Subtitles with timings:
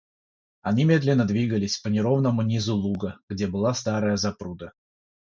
[0.63, 4.73] Они медленно двигались по неровному низу луга, где была старая запруда.